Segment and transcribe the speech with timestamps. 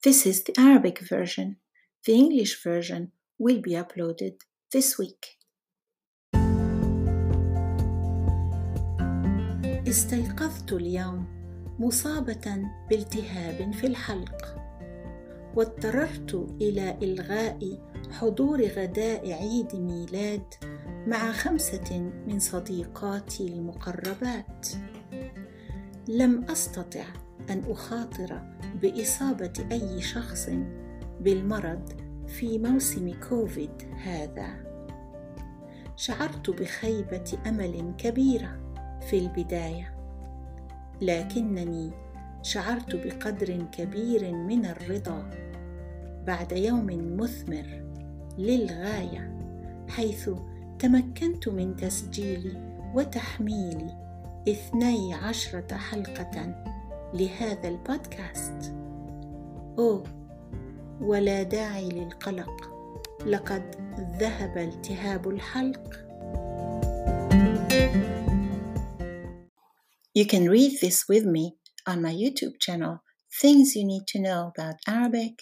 [0.00, 1.56] This is the Arabic version.
[2.06, 4.34] The English version will be uploaded
[4.72, 5.38] this week.
[9.88, 11.26] استيقظت اليوم
[11.78, 14.56] مصابة بالتهاب في الحلق
[15.54, 17.58] واضطررت إلى إلغاء
[18.10, 20.54] حضور غداء عيد ميلاد
[21.06, 24.68] مع خمسة من صديقاتي المقربات
[26.08, 28.42] لم أستطع أن أخاطر
[28.82, 30.50] بإصابة أي شخص
[31.20, 31.92] بالمرض
[32.26, 34.68] في موسم كوفيد هذا.
[35.96, 38.58] شعرت بخيبة أمل كبيرة
[39.00, 39.94] في البداية
[41.02, 41.90] لكنني
[42.42, 45.30] شعرت بقدر كبير من الرضا
[46.26, 47.82] بعد يوم مثمر
[48.38, 49.38] للغاية
[49.88, 50.30] حيث
[50.78, 52.58] تمكنت من تسجيل
[52.94, 53.90] وتحميل
[54.48, 56.64] اثني عشرة حلقة
[57.14, 58.74] لهذا البودكاست
[59.78, 60.04] اوه
[61.00, 62.70] ولا داعي للقلق
[63.26, 63.62] لقد
[64.20, 66.08] ذهب التهاب الحلق
[70.18, 71.54] You can read this with me
[71.86, 72.94] on my YouTube channel,
[73.40, 75.34] Things You Need to Know About Arabic